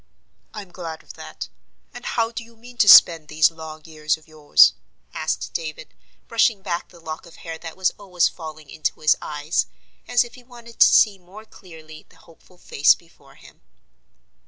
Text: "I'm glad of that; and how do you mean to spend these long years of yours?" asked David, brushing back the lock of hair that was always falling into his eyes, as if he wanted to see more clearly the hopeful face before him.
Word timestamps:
"I'm 0.51 0.71
glad 0.71 1.03
of 1.03 1.13
that; 1.13 1.47
and 1.93 2.03
how 2.03 2.31
do 2.31 2.43
you 2.43 2.55
mean 2.55 2.75
to 2.77 2.89
spend 2.89 3.27
these 3.27 3.51
long 3.51 3.85
years 3.85 4.17
of 4.17 4.27
yours?" 4.27 4.73
asked 5.13 5.53
David, 5.53 5.93
brushing 6.27 6.63
back 6.63 6.89
the 6.89 6.99
lock 6.99 7.27
of 7.27 7.35
hair 7.35 7.59
that 7.59 7.77
was 7.77 7.91
always 7.99 8.27
falling 8.27 8.67
into 8.71 9.01
his 9.01 9.15
eyes, 9.21 9.67
as 10.07 10.23
if 10.23 10.33
he 10.33 10.43
wanted 10.43 10.79
to 10.79 10.91
see 10.91 11.19
more 11.19 11.45
clearly 11.45 12.07
the 12.09 12.15
hopeful 12.15 12.57
face 12.57 12.95
before 12.95 13.35
him. 13.35 13.61